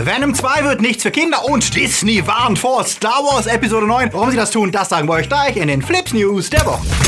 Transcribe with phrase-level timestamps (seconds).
[0.00, 4.10] Venom 2 wird nichts für Kinder und Disney warnt vor Star Wars Episode 9.
[4.12, 7.07] Warum sie das tun, das sagen wir euch gleich in den Flips News der Woche.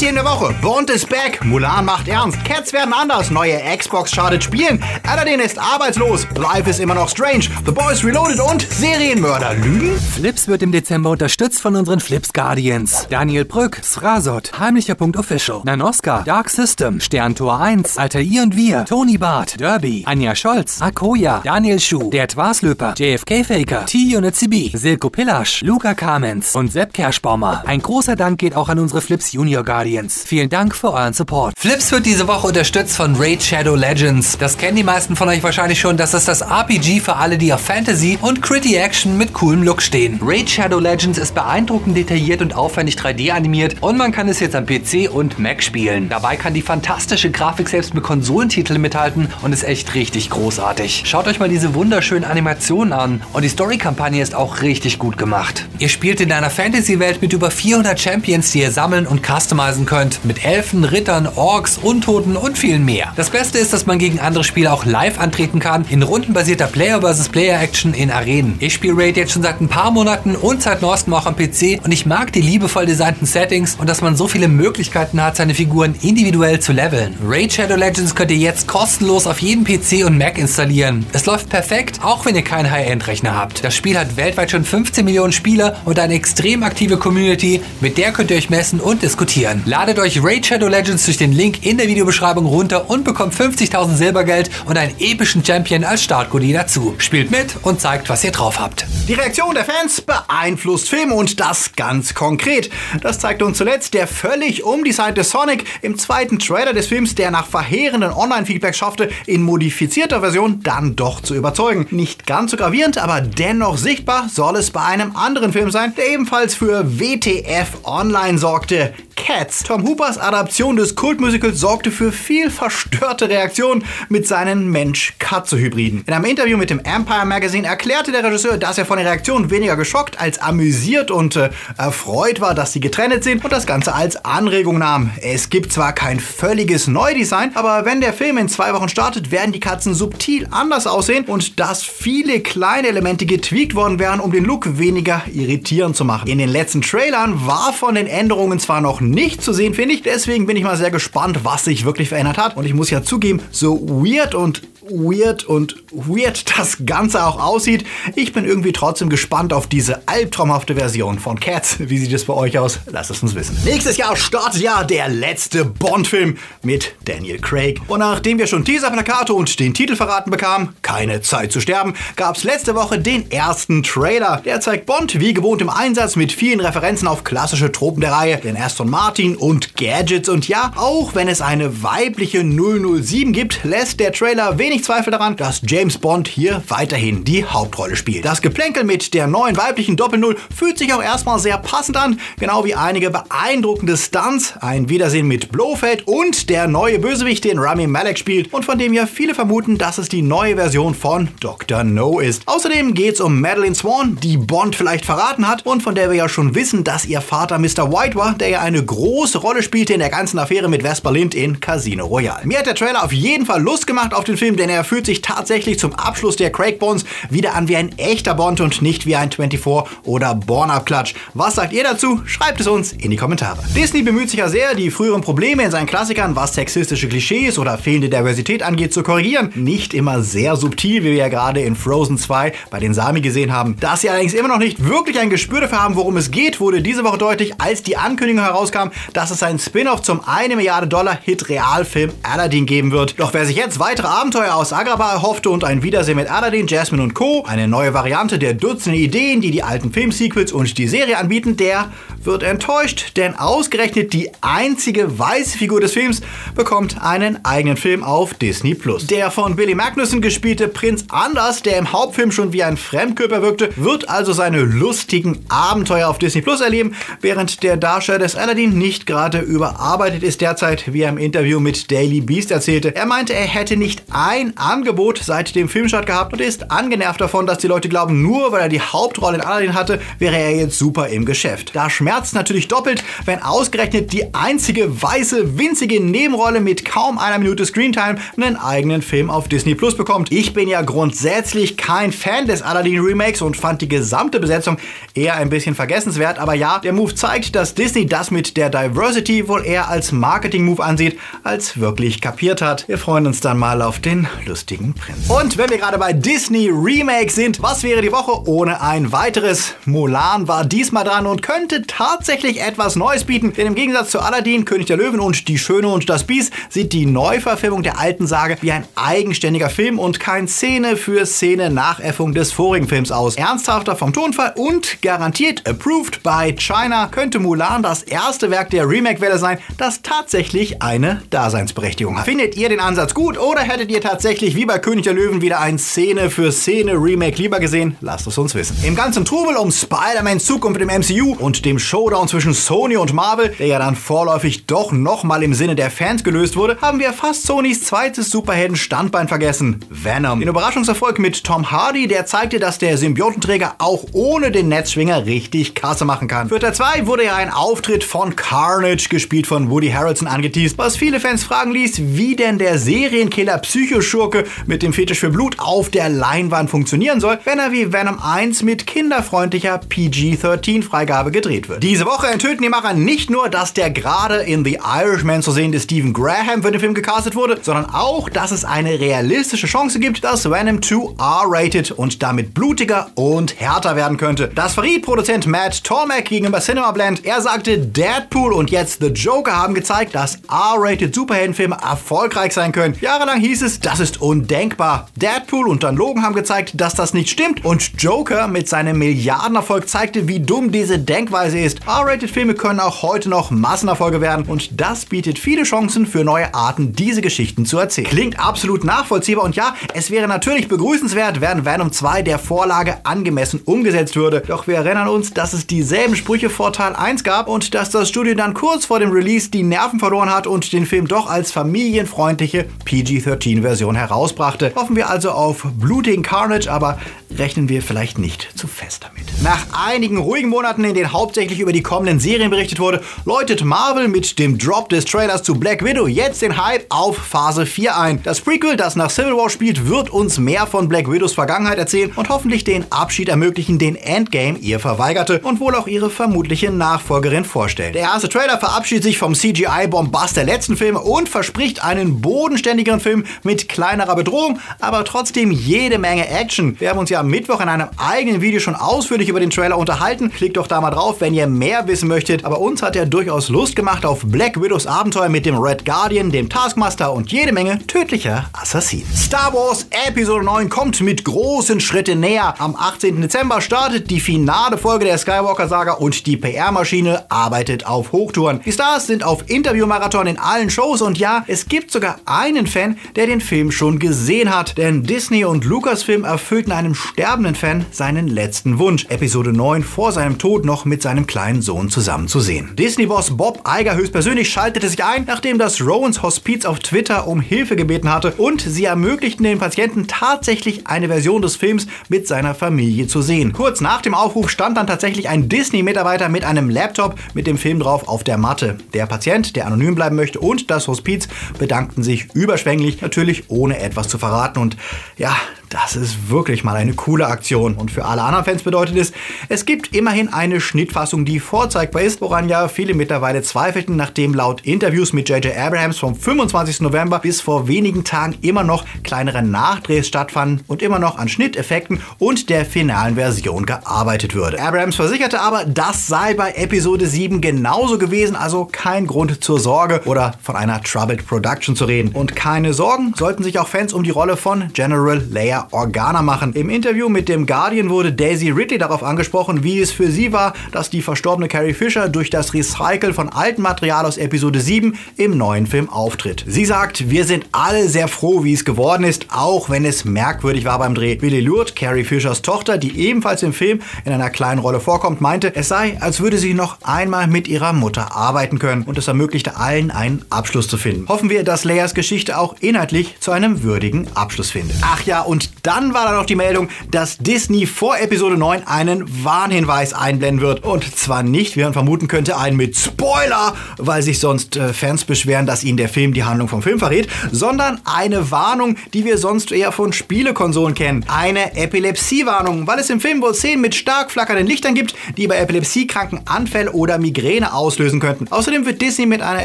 [0.00, 0.54] Themen der Woche.
[0.62, 1.44] Bond ist back.
[1.44, 2.42] Mulan macht ernst.
[2.46, 3.30] Cats werden anders.
[3.30, 4.82] Neue Xbox schadet Spielen.
[5.06, 6.26] Aladdin ist arbeitslos.
[6.36, 7.44] Life ist immer noch strange.
[7.66, 9.98] The Boys Reloaded und Serienmörder lügen.
[9.98, 13.08] Flips wird im Dezember unterstützt von unseren Flips Guardians.
[13.10, 18.86] Daniel Brück, Srasot, Heimlicher Punkt Official, Nanoska, Dark System, Sterntor 1, Alter I und Wir,
[18.86, 25.10] Tony Barth, Derby, Anja Scholz, Akoya, Daniel Schuh, Der Twaslöper, JFK Faker, T-Unit CB, Silko
[25.10, 27.64] Pillasch, Luca Kamens und Sepp Kerschbaumer.
[27.66, 29.89] Ein großer Dank geht auch an unsere Flips Junior Guardians.
[29.90, 30.22] Guardians.
[30.24, 31.54] Vielen Dank für euren Support.
[31.58, 34.38] Flips wird diese Woche unterstützt von Raid Shadow Legends.
[34.38, 35.96] Das kennen die meisten von euch wahrscheinlich schon.
[35.96, 39.82] Das ist das RPG für alle, die auf Fantasy und Gritty Action mit coolem Look
[39.82, 40.20] stehen.
[40.22, 44.54] Raid Shadow Legends ist beeindruckend detailliert und aufwendig 3D animiert und man kann es jetzt
[44.54, 46.08] am PC und Mac spielen.
[46.08, 51.02] Dabei kann die fantastische Grafik selbst mit Konsolentiteln mithalten und ist echt richtig großartig.
[51.06, 55.66] Schaut euch mal diese wunderschönen Animationen an und die Story-Kampagne ist auch richtig gut gemacht.
[55.80, 60.22] Ihr spielt in einer Fantasy-Welt mit über 400 Champions, die ihr sammeln und customizen könnt.
[60.26, 63.14] Mit Elfen, Rittern, Orks, Untoten und viel mehr.
[63.16, 67.00] Das Beste ist, dass man gegen andere Spieler auch live antreten kann, in rundenbasierter Player
[67.00, 67.30] vs.
[67.30, 68.56] Player Action in Arenen.
[68.58, 71.82] Ich spiele Raid jetzt schon seit ein paar Monaten und seit neuestem auch am PC
[71.82, 75.54] und ich mag die liebevoll designten Settings und dass man so viele Möglichkeiten hat, seine
[75.54, 77.16] Figuren individuell zu leveln.
[77.26, 81.06] Raid Shadow Legends könnt ihr jetzt kostenlos auf jedem PC und Mac installieren.
[81.14, 83.64] Es läuft perfekt, auch wenn ihr keinen High-End-Rechner habt.
[83.64, 88.12] Das Spiel hat weltweit schon 15 Millionen Spieler und eine extrem aktive Community, mit der
[88.12, 89.62] könnt ihr euch messen und diskutieren.
[89.66, 93.96] Ladet euch Raid Shadow Legends durch den Link in der Videobeschreibung runter und bekommt 50.000
[93.96, 96.94] Silbergeld und einen epischen Champion als Startgoodie dazu.
[96.98, 98.86] Spielt mit und zeigt, was ihr drauf habt.
[99.08, 102.70] Die Reaktion der Fans beeinflusst Film und das ganz konkret.
[103.02, 107.46] Das zeigt uns zuletzt der völlig umdesignte Sonic im zweiten Trailer des Films, der nach
[107.46, 111.86] verheerenden Online-Feedback schaffte, in modifizierter Version dann doch zu überzeugen.
[111.90, 116.08] Nicht ganz so gravierend, aber dennoch sichtbar soll es bei einem anderen Film sein, der
[116.08, 118.94] ebenfalls für WTF Online sorgte.
[119.16, 119.62] Cats.
[119.62, 126.04] Tom Hoopers Adaption des Kultmusicals sorgte für viel verstörte Reaktionen mit seinen Mensch-Katze-Hybriden.
[126.06, 129.50] In einem Interview mit dem Empire Magazine erklärte der Regisseur, dass er von den Reaktionen
[129.50, 133.94] weniger geschockt als amüsiert und äh, erfreut war, dass sie getrennt sind und das Ganze
[133.94, 135.10] als Anregung nahm.
[135.20, 139.52] Es gibt zwar kein völliges Neudesign, aber wenn der Film in zwei Wochen startet, werden
[139.52, 144.44] die Katzen subtil anders aussehen und dass viele kleine Elemente getweakt worden wären, um den
[144.44, 146.28] Look weniger irritierend zu machen.
[146.28, 150.02] In den letzten Trailern war von den Änderungen zwar noch nicht zu sehen, finde ich.
[150.02, 152.56] Deswegen bin ich mal sehr gespannt, was sich wirklich verändert hat.
[152.56, 157.84] Und ich muss ja zugeben, so weird und weird und weird das Ganze auch aussieht.
[158.14, 161.76] Ich bin irgendwie trotzdem gespannt auf diese albtraumhafte Version von Cats.
[161.78, 162.80] Wie sieht es bei euch aus?
[162.90, 163.56] Lasst es uns wissen.
[163.64, 167.80] Nächstes Jahr startet ja der letzte Bond-Film mit Daniel Craig.
[167.88, 172.36] Und nachdem wir schon Teaser-Plakate und den Titel verraten bekamen, keine Zeit zu sterben, gab
[172.36, 174.42] es letzte Woche den ersten Trailer.
[174.44, 178.36] Der zeigt Bond wie gewohnt im Einsatz mit vielen Referenzen auf klassische Tropen der Reihe,
[178.38, 180.28] den Aston Martin und Gadgets.
[180.28, 185.10] Und ja, auch wenn es eine weibliche 007 gibt, lässt der Trailer wenig wenig Zweifel
[185.10, 188.24] daran, dass James Bond hier weiterhin die Hauptrolle spielt.
[188.24, 192.64] Das Geplänkel mit der neuen weiblichen Doppel-Null fühlt sich auch erstmal sehr passend an, genau
[192.64, 198.18] wie einige beeindruckende Stunts, ein Wiedersehen mit Blofeld und der neue Bösewicht, den Rami Malek
[198.18, 201.84] spielt und von dem ja viele vermuten, dass es die neue Version von Dr.
[201.84, 202.42] No ist.
[202.46, 206.16] Außerdem geht es um Madeline Swan, die Bond vielleicht verraten hat und von der wir
[206.16, 207.92] ja schon wissen, dass ihr Vater Mr.
[207.92, 211.34] White war, der ja eine große Rolle spielte in der ganzen Affäre mit Vesper Lind
[211.34, 212.46] in Casino Royale.
[212.46, 215.06] Mir hat der Trailer auf jeden Fall Lust gemacht auf den Film, denn er fühlt
[215.06, 219.06] sich tatsächlich zum Abschluss der Craig Bones wieder an wie ein echter Bond und nicht
[219.06, 219.60] wie ein 24
[220.04, 221.14] oder Born-Up-Klatsch.
[221.34, 222.20] Was sagt ihr dazu?
[222.26, 223.58] Schreibt es uns in die Kommentare.
[223.74, 227.78] Disney bemüht sich ja sehr, die früheren Probleme in seinen Klassikern, was sexistische Klischees oder
[227.78, 229.50] fehlende Diversität angeht, zu korrigieren.
[229.54, 233.52] Nicht immer sehr subtil, wie wir ja gerade in Frozen 2 bei den Sami gesehen
[233.52, 233.76] haben.
[233.80, 236.82] Dass sie allerdings immer noch nicht wirklich ein Gespür dafür haben, worum es geht, wurde
[236.82, 241.18] diese Woche deutlich, als die Ankündigung herauskam, dass es ein Spin-off zum 1 Milliarde Dollar
[241.22, 243.18] Hit Realfilm Aladdin geben wird.
[243.18, 247.02] Doch wer sich jetzt weitere Abenteuer aus Agrabah erhoffte und ein Wiedersehen mit Aladdin, Jasmine
[247.02, 251.18] und Co., eine neue Variante der Dutzende Ideen, die die alten Filmsequels und die Serie
[251.18, 251.90] anbieten, der
[252.22, 256.20] wird enttäuscht, denn ausgerechnet die einzige weiße Figur des Films
[256.54, 259.06] bekommt einen eigenen Film auf Disney Plus.
[259.06, 263.70] Der von Billy Magnussen gespielte Prinz Anders, der im Hauptfilm schon wie ein Fremdkörper wirkte,
[263.76, 269.06] wird also seine lustigen Abenteuer auf Disney Plus erleben, während der Darsteller des Aladdin nicht
[269.06, 272.94] gerade überarbeitet ist derzeit, wie er im Interview mit Daily Beast erzählte.
[272.94, 277.20] Er meinte, er hätte nicht ein kein Angebot seit dem Filmstart gehabt und ist angenervt
[277.20, 280.56] davon, dass die Leute glauben, nur weil er die Hauptrolle in Aladdin hatte, wäre er
[280.56, 281.76] jetzt super im Geschäft.
[281.76, 287.66] Da schmerzt natürlich doppelt, wenn ausgerechnet die einzige weiße, winzige Nebenrolle mit kaum einer Minute
[287.66, 290.32] Screentime einen eigenen Film auf Disney Plus bekommt.
[290.32, 294.78] Ich bin ja grundsätzlich kein Fan des Aladdin Remakes und fand die gesamte Besetzung
[295.14, 299.48] eher ein bisschen vergessenswert, aber ja, der Move zeigt, dass Disney das mit der Diversity
[299.48, 302.88] wohl eher als Marketing-Move ansieht, als wirklich kapiert hat.
[302.88, 305.28] Wir freuen uns dann mal auf den lustigen Prinz.
[305.28, 309.74] Und wenn wir gerade bei Disney Remake sind, was wäre die Woche ohne ein weiteres?
[309.84, 314.64] Mulan war diesmal dran und könnte tatsächlich etwas Neues bieten, denn im Gegensatz zu Aladdin,
[314.64, 318.56] König der Löwen und Die Schöne und das Biest sieht die Neuverfilmung der alten Sage
[318.60, 323.36] wie ein eigenständiger Film und kein Szene für Szene Nachäffung des vorigen Films aus.
[323.36, 329.38] Ernsthafter vom Tonfall und garantiert approved by China könnte Mulan das erste Werk der Remake-Welle
[329.38, 332.24] sein, das tatsächlich eine Daseinsberechtigung hat.
[332.24, 335.60] Findet ihr den Ansatz gut oder hättet ihr tatsächlich wie bei König der Löwen wieder
[335.60, 337.96] ein Szene für Szene Remake lieber gesehen?
[338.02, 338.76] Lasst es uns wissen.
[338.84, 343.54] Im ganzen Trubel um Spider-Mans Zukunft im MCU und dem Showdown zwischen Sony und Marvel,
[343.58, 347.46] der ja dann vorläufig doch nochmal im Sinne der Fans gelöst wurde, haben wir fast
[347.46, 349.80] Sonys zweites Superhelden-Standbein vergessen.
[349.88, 350.40] Venom.
[350.40, 355.74] Den Überraschungserfolg mit Tom Hardy, der zeigte, dass der Symbiotenträger auch ohne den Netzschwinger richtig
[355.74, 356.50] Kasse machen kann.
[356.50, 360.98] Für Teil 2 wurde ja ein Auftritt von Carnage, gespielt von Woody Harrelson, angeteased, was
[360.98, 363.62] viele Fans fragen ließ, wie denn der Serienkiller
[364.10, 368.18] Psychoschurke mit dem Fetisch für Blut auf der Leinwand funktionieren soll, wenn er wie Venom
[368.20, 371.82] 1 mit kinderfreundlicher PG-13-Freigabe gedreht wird.
[371.82, 375.78] Diese Woche enthüllten die Macher nicht nur, dass der gerade in The Irishman zu sehende
[375.78, 380.24] Stephen Graham für den Film gecastet wurde, sondern auch, dass es eine realistische Chance gibt,
[380.24, 384.50] dass Venom 2 R-rated und damit blutiger und härter werden könnte.
[384.54, 387.24] Das verriet Produzent Matt Tolmack gegenüber Cinema Blend.
[387.24, 392.96] Er sagte, Deadpool und jetzt The Joker haben gezeigt, dass R-rated Superheldenfilme erfolgreich sein können.
[393.00, 395.08] Jahrelang hieß es, das ist undenkbar.
[395.16, 399.88] Deadpool und dann Logan haben gezeigt, dass das nicht stimmt und Joker mit seinem Milliardenerfolg
[399.88, 401.80] zeigte, wie dumm diese Denkweise ist.
[401.86, 406.54] R-rated Filme können auch heute noch Massenerfolge werden und das bietet viele Chancen für neue
[406.54, 408.08] Arten, diese Geschichten zu erzählen.
[408.08, 413.60] Klingt absolut nachvollziehbar und ja, es wäre natürlich begrüßenswert, wenn Venom 2 der Vorlage angemessen
[413.64, 414.42] umgesetzt würde.
[414.46, 418.08] Doch wir erinnern uns, dass es dieselben Sprüche vor Teil 1 gab und dass das
[418.08, 421.52] Studio dann kurz vor dem Release die Nerven verloren hat und den Film doch als
[421.52, 424.72] familienfreundliche PG-13-Version herausbrachte.
[424.74, 426.98] Hoffen wir also auf blutigen Carnage, aber
[427.36, 429.26] rechnen wir vielleicht nicht zu fest damit.
[429.42, 434.08] Nach einigen ruhigen Monaten, in denen hauptsächlich über die kommenden Serien berichtet wurde, läutet Marvel
[434.08, 438.22] mit dem Drop des Trailers zu Black Widow jetzt den Hype auf Phase 4 ein.
[438.22, 442.12] Das Prequel, das nach Civil War spielt, wird uns mehr von Black Widows Vergangenheit erzählen
[442.16, 447.44] und hoffentlich den Abschied ermöglichen, den Endgame ihr verweigerte und wohl auch ihre vermutliche Nachfolgerin
[447.44, 447.94] vorstellt.
[447.94, 453.24] Der erste Trailer verabschiedet sich vom CGI-Bombast der letzten Filme und verspricht einen bodenständigeren Film
[453.42, 456.78] mit kleinerer Bedrohung, aber trotzdem jede Menge Action.
[456.78, 459.78] Wir haben uns ja am Mittwoch in einem eigenen Video schon ausführlich über den Trailer
[459.78, 460.30] unterhalten.
[460.30, 462.44] Klickt doch da mal drauf, wenn ihr mehr wissen möchtet.
[462.44, 466.30] Aber uns hat er durchaus Lust gemacht auf Black Widows Abenteuer mit dem Red Guardian,
[466.30, 469.06] dem Taskmaster und jede Menge tödlicher Assassinen.
[469.16, 472.56] Star Wars Episode 9 kommt mit großen Schritten näher.
[472.58, 473.18] Am 18.
[473.22, 478.60] Dezember startet die finale Folge der Skywalker-Saga und die PR-Maschine arbeitet auf Hochtouren.
[478.62, 482.98] Die Stars sind auf Interviewmarathon in allen Shows und ja, es gibt sogar einen Fan,
[483.16, 484.78] der den Film schon gesehen hat.
[484.78, 490.38] Denn Disney und Lucasfilm erfüllten einem sterbenden Fan seinen letzten Wunsch, Episode 9 vor seinem
[490.38, 492.70] Tod noch mit seinem kleinen Sohn zusammen zu sehen.
[492.78, 497.76] Disney-Boss Bob Iger höchstpersönlich schaltete sich ein, nachdem das Rowans Hospiz auf Twitter um Hilfe
[497.76, 503.08] gebeten hatte und sie ermöglichten den Patienten tatsächlich eine Version des Films mit seiner Familie
[503.08, 503.52] zu sehen.
[503.52, 507.78] Kurz nach dem Aufruf stand dann tatsächlich ein Disney-Mitarbeiter mit einem Laptop mit dem Film
[507.80, 508.78] drauf auf der Matte.
[508.94, 514.08] Der Patient, der anonym bleiben möchte und das Hospiz bedankten sich überschwänglich, natürlich ohne etwas
[514.08, 514.58] zu verraten.
[514.60, 514.76] Und
[515.16, 515.34] ja,
[515.70, 517.74] das ist wirklich mal eine coole Aktion.
[517.74, 519.12] Und für alle anderen Fans bedeutet es,
[519.48, 524.62] es gibt immerhin eine Schnittfassung, die vorzeigbar ist, woran ja viele mittlerweile zweifelten, nachdem laut
[524.62, 525.56] Interviews mit J.J.
[525.56, 526.80] Abrahams vom 25.
[526.80, 532.02] November bis vor wenigen Tagen immer noch kleinere Nachdrehs stattfanden und immer noch an Schnitteffekten
[532.18, 534.60] und der finalen Version gearbeitet würde.
[534.60, 540.02] Abrahams versicherte aber, das sei bei Episode 7 genauso gewesen, also kein Grund zur Sorge
[540.06, 542.10] oder von einer Troubled Production zu reden.
[542.12, 546.22] Und keine Sorgen sollten sich auch Fans um die Rolle von General Leia Jennifer Organa
[546.22, 546.52] machen.
[546.54, 550.54] Im Interview mit dem Guardian wurde Daisy Ridley darauf angesprochen, wie es für sie war,
[550.72, 555.36] dass die verstorbene Carrie Fisher durch das Recycle von altem Material aus Episode 7 im
[555.36, 556.44] neuen Film auftritt.
[556.46, 560.64] Sie sagt, wir sind alle sehr froh, wie es geworden ist, auch wenn es merkwürdig
[560.64, 561.16] war beim Dreh.
[561.16, 565.54] Billy Lourdes, Carrie Fishers Tochter, die ebenfalls im Film in einer kleinen Rolle vorkommt, meinte,
[565.54, 569.56] es sei, als würde sie noch einmal mit ihrer Mutter arbeiten können und es ermöglichte
[569.56, 571.08] allen einen Abschluss zu finden.
[571.08, 574.76] Hoffen wir, dass Leias Geschichte auch inhaltlich zu einem würdigen Abschluss findet.
[574.82, 579.24] Ach ja, und dann war da noch die Meldung, dass Disney vor Episode 9 einen
[579.24, 580.64] Warnhinweis einblenden wird.
[580.64, 585.04] Und zwar nicht, wie man vermuten könnte, einen mit Spoiler, weil sich sonst äh, Fans
[585.04, 589.18] beschweren, dass ihnen der Film die Handlung vom Film verrät, sondern eine Warnung, die wir
[589.18, 591.04] sonst eher von Spielekonsolen kennen.
[591.08, 595.36] Eine Epilepsiewarnung, weil es im Film wohl Szenen mit stark flackernden Lichtern gibt, die bei
[595.36, 598.28] Epilepsiekranken Anfälle oder Migräne auslösen könnten.
[598.30, 599.44] Außerdem wird Disney mit einer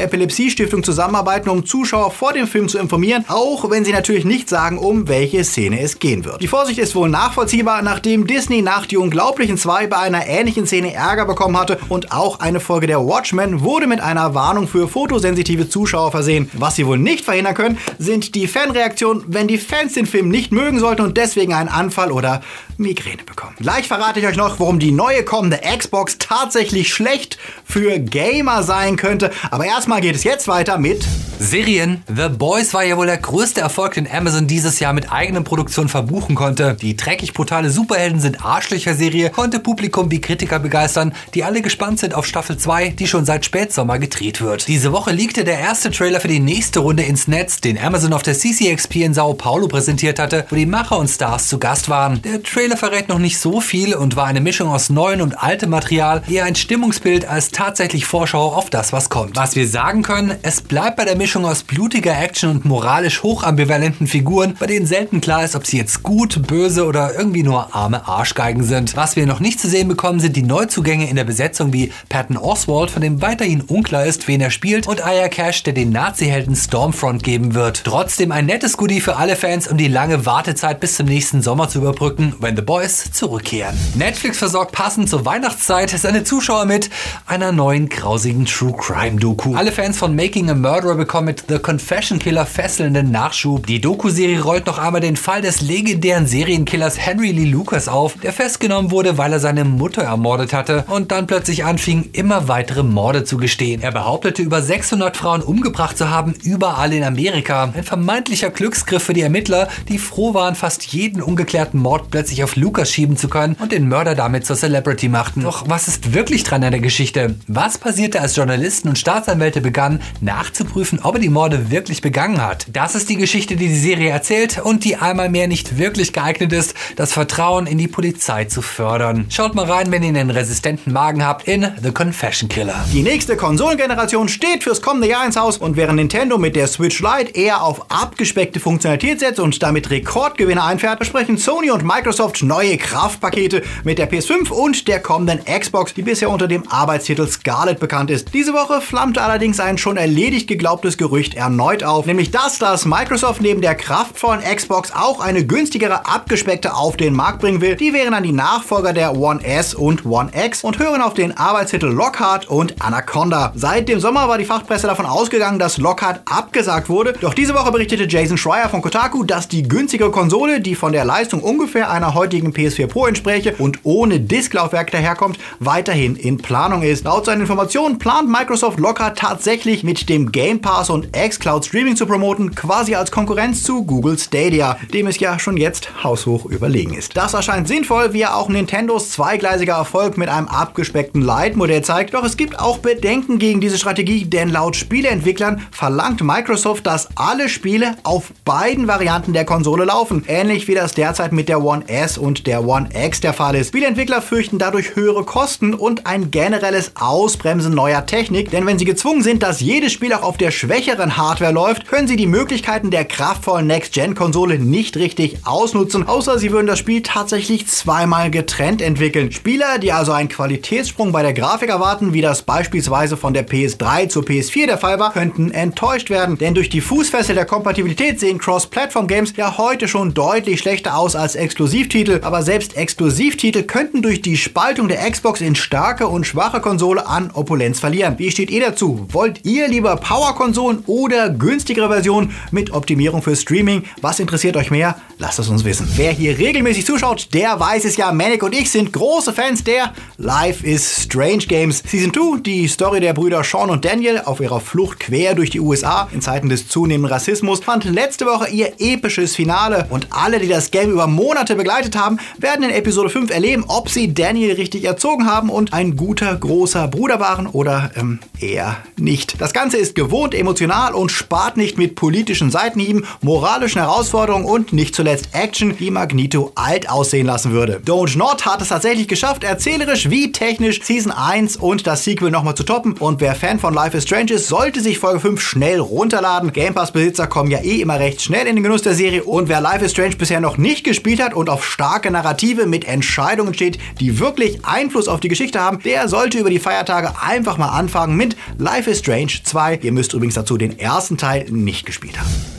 [0.00, 4.78] Epilepsiestiftung zusammenarbeiten, um Zuschauer vor dem Film zu informieren, auch wenn sie natürlich nicht sagen,
[4.78, 6.40] um welche Szene es gehen wird.
[6.40, 10.94] Die Vorsicht ist wohl nachvollziehbar, nachdem Disney nach Die Unglaublichen 2 bei einer ähnlichen Szene
[10.94, 15.68] Ärger bekommen hatte und auch eine Folge der Watchmen wurde mit einer Warnung für fotosensitive
[15.68, 16.50] Zuschauer versehen.
[16.54, 20.52] Was sie wohl nicht verhindern können, sind die Fanreaktionen, wenn die Fans den Film nicht
[20.52, 22.42] mögen sollten und deswegen einen Anfall oder
[22.78, 23.56] Migräne bekommen.
[23.58, 28.96] Gleich verrate ich euch noch, warum die neue kommende Xbox tatsächlich schlecht für Gamer sein
[28.96, 29.30] könnte.
[29.50, 31.06] Aber erstmal geht es jetzt weiter mit
[31.38, 32.02] Serien.
[32.08, 35.88] The Boys war ja wohl der größte Erfolg, den Amazon dieses Jahr mit eigenen Produktionen
[35.88, 36.74] verbuchen konnte.
[36.80, 42.14] Die dreckig brutale Superhelden sind Arschlöcher-Serie konnte Publikum wie Kritiker begeistern, die alle gespannt sind
[42.14, 44.66] auf Staffel 2, die schon seit Spätsommer gedreht wird.
[44.66, 48.22] Diese Woche liegte der erste Trailer für die nächste Runde ins Netz, den Amazon auf
[48.22, 52.22] der CCXP in Sao Paulo präsentiert hatte, wo die Macher und Stars zu Gast waren.
[52.22, 55.70] Der Trailer verrät noch nicht so viel und war eine Mischung aus neuem und altem
[55.70, 59.36] Material, eher ein Stimmungsbild als tatsächlich Vorschau auf das, was kommt.
[59.36, 64.06] Was wir sagen können, es bleibt bei der Mischung aus blutiger Action und moralisch hochambivalenten
[64.06, 68.06] Figuren, bei denen selten klar ist, ob sie jetzt gut, böse oder irgendwie nur arme
[68.06, 68.96] Arschgeigen sind.
[68.96, 72.36] Was wir noch nicht zu sehen bekommen, sind die Neuzugänge in der Besetzung wie Patton
[72.36, 76.54] Oswald, von dem weiterhin unklar ist, wen er spielt, und Aya Cash, der den Nazi-Helden
[76.54, 77.82] Stormfront geben wird.
[77.84, 81.68] Trotzdem ein nettes Goodie für alle Fans, um die lange Wartezeit bis zum nächsten Sommer
[81.68, 83.76] zu überbrücken, wenn The Boys zurückkehren.
[83.96, 86.88] Netflix versorgt passend zur Weihnachtszeit seine Zuschauer mit
[87.26, 89.56] einer neuen grausigen True Crime Doku.
[89.56, 93.66] Alle Fans von Making a Murderer bekommen mit The Confession Killer fesselnden Nachschub.
[93.66, 98.32] Die Doku-Serie rollt noch einmal den Fall des legendären Serienkillers Henry Lee Lucas auf, der
[98.32, 103.24] festgenommen wurde, weil er seine Mutter ermordet hatte und dann plötzlich anfing, immer weitere Morde
[103.24, 103.82] zu gestehen.
[103.82, 107.72] Er behauptete, über 600 Frauen umgebracht zu haben, überall in Amerika.
[107.74, 112.56] Ein vermeintlicher Glücksgriff für die Ermittler, die froh waren, fast jeden ungeklärten Mord plötzlich auf
[112.56, 115.42] Lucas schieben zu können und den Mörder damit zur Celebrity machten.
[115.42, 117.36] Doch was ist wirklich dran an der Geschichte?
[117.46, 122.66] Was passierte, als Journalisten und Staatsanwälte begannen, nachzuprüfen, ob er die Morde wirklich begangen hat?
[122.72, 126.52] Das ist die Geschichte, die die Serie erzählt und die einmal mehr nicht wirklich geeignet
[126.52, 129.26] ist, das Vertrauen in die Polizei zu fördern.
[129.28, 132.84] Schaut mal rein, wenn ihr einen resistenten Magen habt, in The Confession Killer.
[132.92, 137.00] Die nächste Konsolengeneration steht fürs kommende Jahr ins Haus und während Nintendo mit der Switch
[137.00, 142.78] Lite eher auf abgespeckte Funktionalität setzt und damit Rekordgewinne einfährt, besprechen Sony und Microsoft neue
[142.78, 148.10] Kraftpakete mit der PS5 und der kommenden Xbox, die bisher unter dem Arbeitstitel Scarlet bekannt
[148.10, 148.34] ist.
[148.34, 153.40] Diese Woche flammte allerdings ein schon erledigt geglaubtes Gerücht erneut auf, nämlich das, dass Microsoft
[153.40, 157.76] neben der kraftvollen Xbox auch eine günstigere abgespeckte auf den Markt bringen will.
[157.76, 161.36] Die wären dann die Nachfolger der One S und One X und hören auf den
[161.36, 163.52] Arbeitstitel Lockhart und Anaconda.
[163.54, 167.14] Seit dem Sommer war die Fachpresse davon ausgegangen, dass Lockhart abgesagt wurde.
[167.20, 171.04] Doch diese Woche berichtete Jason Schreier von Kotaku, dass die günstigere Konsole, die von der
[171.04, 177.04] Leistung ungefähr einer heutigen PS4 Pro entspräche und ohne Disklaufwerk daherkommt, weiterhin in Planung ist.
[177.04, 182.06] Laut seinen Informationen plant Microsoft Lockhart tatsächlich mit dem Game Pass und xCloud Streaming zu
[182.06, 187.16] promoten, quasi als Konkurrenz zu Google Stadia, dem es ja schon jetzt haushoch überlegen ist.
[187.16, 192.14] Das erscheint sinnvoll, wie ja auch Nintendos zweigleisiger Erfolg mit einem abgespeckten Lite-Modell zeigt.
[192.14, 197.48] Doch es gibt auch Bedenken gegen diese Strategie, denn laut Spieleentwicklern verlangt Microsoft, dass alle
[197.48, 200.24] Spiele auf beiden Varianten der Konsole laufen.
[200.26, 203.68] Ähnlich wie das derzeit mit der One S und der One X der Fall ist.
[203.68, 209.22] Spieleentwickler fürchten dadurch höhere Kosten und ein generelles Ausbremsen neuer Technik, denn wenn sie gezwungen
[209.22, 213.06] sind, dass jedes Spiel auch auf der schwächeren Hardware läuft, können sie die Möglichkeiten der
[213.06, 219.32] kraftvollen Next-Gen-Konsole nicht richtig ausnutzen, außer sie würden das Spiel tatsächlich zweimal getrennt entwickeln.
[219.32, 224.10] Spieler, die also einen Qualitätssprung bei der Grafik erwarten, wie das beispielsweise von der PS3
[224.10, 228.36] zur PS4 der Fall war, könnten enttäuscht werden, denn durch die Fußfessel der Kompatibilität sehen
[228.36, 234.36] Cross-Platform-Games ja heute schon deutlich schlechter aus als Exklusivtitel, aber selbst Exklusivtitel könnten durch die
[234.36, 238.18] Spaltung der Xbox in starke und schwache Konsole an Opulenz verlieren.
[238.18, 239.06] Wie steht ihr dazu?
[239.10, 243.84] Wollt ihr lieber Power-Konsole Konsolen oder günstigere Versionen mit Optimierung für Streaming.
[244.00, 244.96] Was interessiert euch mehr?
[245.18, 245.88] Lasst es uns wissen.
[245.96, 248.12] Wer hier regelmäßig zuschaut, der weiß es ja.
[248.12, 252.40] Manic und ich sind große Fans der Life is Strange Games Season 2.
[252.40, 256.20] Die Story der Brüder Sean und Daniel auf ihrer Flucht quer durch die USA in
[256.20, 259.86] Zeiten des zunehmenden Rassismus fand letzte Woche ihr episches Finale.
[259.90, 263.88] Und alle, die das Game über Monate begleitet haben, werden in Episode 5 erleben, ob
[263.88, 269.40] sie Daniel richtig erzogen haben und ein guter, großer Bruder waren oder ähm, eher nicht.
[269.40, 274.94] Das Ganze ist gewohnt emotional und spart nicht mit politischen Seitenhieben, moralischen Herausforderungen und nicht
[274.94, 277.82] zuletzt Action, die Magneto alt aussehen lassen würde.
[277.84, 282.54] Don't Not hat es tatsächlich geschafft, erzählerisch wie technisch Season 1 und das Sequel nochmal
[282.54, 282.92] zu toppen.
[282.92, 286.52] Und wer Fan von Life is Strange ist, sollte sich Folge 5 schnell runterladen.
[286.52, 289.24] Game Pass-Besitzer kommen ja eh immer recht schnell in den Genuss der Serie.
[289.24, 292.84] Und wer Life is Strange bisher noch nicht gespielt hat und auf starke Narrative mit
[292.84, 297.58] Entscheidungen steht, die wirklich Einfluss auf die Geschichte haben, der sollte über die Feiertage einfach
[297.58, 299.80] mal anfangen mit Life is Strange 2.
[299.82, 302.55] Ihr müsst übrigens dazu den ersten Teil nicht gespielt haben.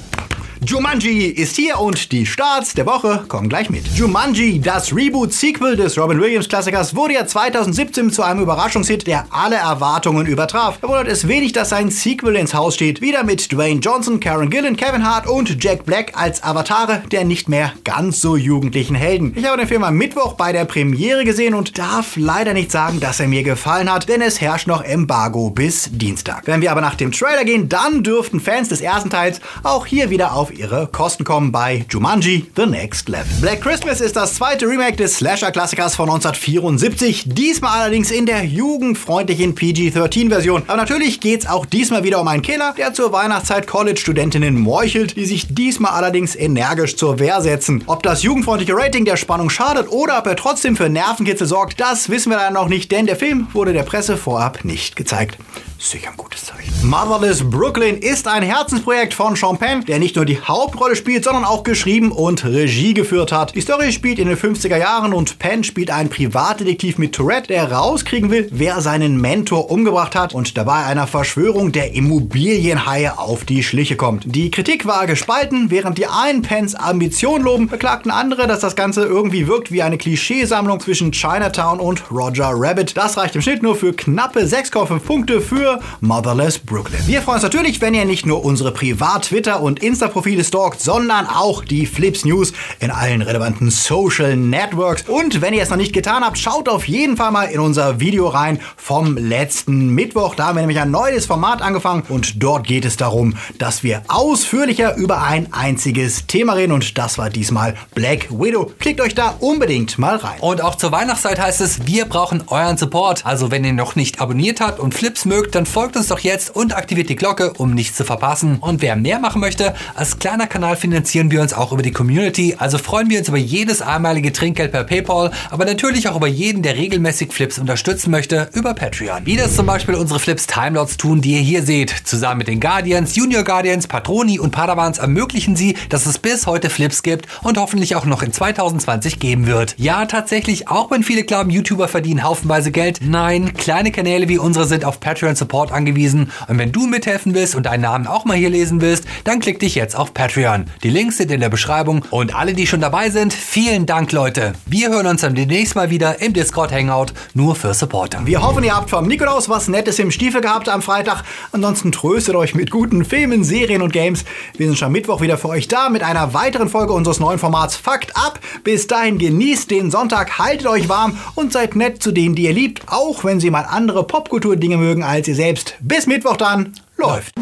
[0.67, 3.87] Jumanji ist hier und die Starts der Woche kommen gleich mit.
[3.87, 10.27] Jumanji, das Reboot-Sequel des Robin Williams-Klassikers, wurde ja 2017 zu einem Überraschungshit, der alle Erwartungen
[10.27, 10.79] übertraf.
[10.81, 12.99] Da wundert es wenig, dass sein Sequel ins Haus steht.
[12.99, 17.47] Wieder mit Dwayne Johnson, Karen Gillan, Kevin Hart und Jack Black als Avatare der nicht
[17.47, 19.31] mehr ganz so jugendlichen Helden.
[19.37, 22.99] Ich habe den Film am Mittwoch bei der Premiere gesehen und darf leider nicht sagen,
[22.99, 26.41] dass er mir gefallen hat, denn es herrscht noch Embargo bis Dienstag.
[26.45, 30.09] Wenn wir aber nach dem Trailer gehen, dann dürften Fans des ersten Teils auch hier
[30.09, 33.27] wieder auf ihre Kosten kommen bei Jumanji The Next Level.
[33.41, 39.55] Black Christmas ist das zweite Remake des Slasher-Klassikers von 1974, diesmal allerdings in der jugendfreundlichen
[39.55, 40.63] PG-13-Version.
[40.67, 45.15] Aber natürlich geht es auch diesmal wieder um einen Killer, der zur Weihnachtszeit College-Studentinnen meuchelt,
[45.15, 47.83] die sich diesmal allerdings energisch zur Wehr setzen.
[47.85, 52.09] Ob das jugendfreundliche Rating der Spannung schadet oder ob er trotzdem für Nervenkitzel sorgt, das
[52.09, 55.37] wissen wir leider noch nicht, denn der Film wurde der Presse vorab nicht gezeigt.
[55.79, 56.73] Sicher ein gutes Zeichen.
[56.81, 61.45] Motherless Brooklyn ist ein Herzensprojekt von Sean Penn, der nicht nur die Hauptrolle spielt, sondern
[61.45, 63.53] auch geschrieben und Regie geführt hat.
[63.53, 67.71] Die Story spielt in den 50er Jahren und Penn spielt einen Privatdetektiv mit Tourette, der
[67.71, 73.61] rauskriegen will, wer seinen Mentor umgebracht hat und dabei einer Verschwörung der Immobilienhaie auf die
[73.61, 74.23] Schliche kommt.
[74.25, 79.03] Die Kritik war gespalten, während die einen Penns Ambition loben, beklagten andere, dass das Ganze
[79.03, 82.97] irgendwie wirkt wie eine Klischeesammlung zwischen Chinatown und Roger Rabbit.
[82.97, 86.99] Das reicht im Schnitt nur für knappe 6,5 Punkte für für Motherless Brooklyn.
[87.05, 91.65] Wir freuen uns natürlich, wenn ihr nicht nur unsere Privat-Twitter- und Insta-Profile stalkt, sondern auch
[91.65, 95.03] die Flips News in allen relevanten Social Networks.
[95.07, 97.99] Und wenn ihr es noch nicht getan habt, schaut auf jeden Fall mal in unser
[97.99, 100.35] Video rein vom letzten Mittwoch.
[100.35, 104.03] Da haben wir nämlich ein neues Format angefangen und dort geht es darum, dass wir
[104.07, 108.71] ausführlicher über ein einziges Thema reden und das war diesmal Black Widow.
[108.79, 110.39] Klickt euch da unbedingt mal rein.
[110.39, 113.25] Und auch zur Weihnachtszeit heißt es, wir brauchen euren Support.
[113.25, 116.55] Also wenn ihr noch nicht abonniert habt und Flips mögt, dann folgt uns doch jetzt
[116.55, 118.57] und aktiviert die Glocke, um nichts zu verpassen.
[118.61, 122.55] Und wer mehr machen möchte, als kleiner Kanal finanzieren wir uns auch über die Community,
[122.59, 126.61] also freuen wir uns über jedes einmalige Trinkgeld per PayPal, aber natürlich auch über jeden,
[126.61, 129.25] der regelmäßig Flips unterstützen möchte, über Patreon.
[129.25, 131.89] Wie das zum Beispiel unsere Flips Timelots tun, die ihr hier seht.
[131.89, 136.69] Zusammen mit den Guardians, Junior Guardians, Patroni und Padawans ermöglichen sie, dass es bis heute
[136.69, 139.73] Flips gibt und hoffentlich auch noch in 2020 geben wird.
[139.79, 142.99] Ja, tatsächlich, auch wenn viele glauben, YouTuber verdienen haufenweise Geld.
[143.01, 146.29] Nein, kleine Kanäle wie unsere sind auf Patreon zu Support angewiesen.
[146.49, 149.59] Und wenn du mithelfen willst und deinen Namen auch mal hier lesen willst, dann klick
[149.59, 150.65] dich jetzt auf Patreon.
[150.83, 152.03] Die Links sind in der Beschreibung.
[152.09, 154.51] Und alle, die schon dabei sind, vielen Dank, Leute.
[154.65, 158.25] Wir hören uns dann demnächst mal wieder im Discord Hangout, nur für Supporter.
[158.25, 161.23] Wir hoffen, ihr habt vom Nikolaus was Nettes im Stiefel gehabt am Freitag.
[161.53, 164.25] Ansonsten tröstet euch mit guten Filmen, Serien und Games.
[164.57, 167.77] Wir sind schon Mittwoch wieder für euch da mit einer weiteren Folge unseres neuen Formats
[167.77, 168.41] Fakt ab.
[168.65, 172.53] Bis dahin genießt den Sonntag, haltet euch warm und seid nett zu denen, die ihr
[172.53, 175.75] liebt, auch wenn sie mal andere Popkultur-Dinge mögen als ihr selbst.
[175.79, 176.73] Bis Mittwoch dann.
[176.97, 177.33] Läuft.